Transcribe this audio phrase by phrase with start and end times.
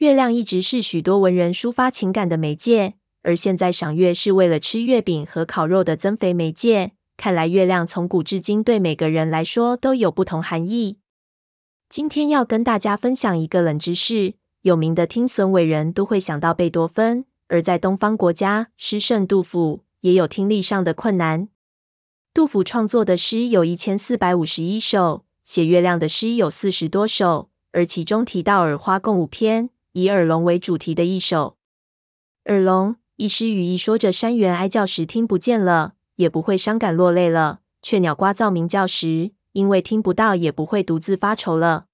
[0.00, 6.92] 月亮一直是许多文人抒发情感的媒介，而现在赏月是为了吃月饼和烤肉的增肥媒介。
[7.18, 10.96] 看来月亮从古至今对每个人来说都有不同含义。
[11.90, 14.32] 今天要跟大家分享一个冷知识：
[14.62, 21.50] 有名的听损伟人都会想到贝多芬，而在东方国家，诗圣杜甫也有听力上的困难。
[22.32, 29.68] 杜甫创作的诗有一千四百五十一首，写月亮的诗有四十多首，而其中提到耳花共五篇。
[29.92, 31.56] 以耳聋为主题的一首
[32.52, 41.86] 《耳聋》，一诗语意说着山猿哀叫时听不见了，也不会伤感落泪了；雀鸟呱噪鸣叫时，因为听不到，也不会独自发愁了。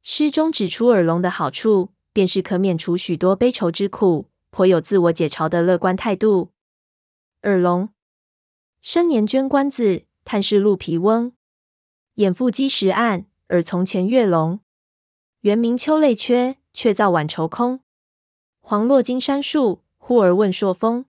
[0.00, 6.52] 诗中指出耳聋的好处，便是可免除许多悲愁之苦，颇有自我解嘲的乐观态度。
[7.42, 7.88] 耳聋，
[8.80, 11.32] 生年捐官子，探视鹿皮翁，
[12.14, 14.60] 眼腹积石暗，耳从前月聋。
[15.40, 16.57] 原名秋泪缺。
[16.78, 17.80] 却造晚愁空，
[18.60, 21.06] 黄落金山树，忽而问朔风。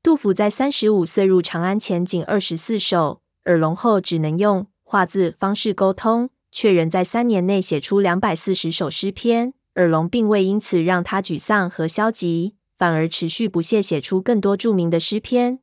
[0.00, 9.52] 杜甫在三十五岁入长安前，仅二十四首耳聋后，只能用画字方式沟通，却仍在三年内写出两百四十首诗篇。
[9.74, 15.58] 耳聋并未因此让他沮丧和消极，反而持续不懈写出更多著名的诗篇。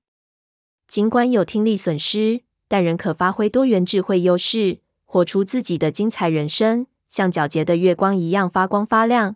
[0.90, 6.88] 尽管有听力损失，但仍可发挥多元智慧优势，活出自己的精彩人生。
[7.12, 9.36] 像皎洁的月光一样发光发亮。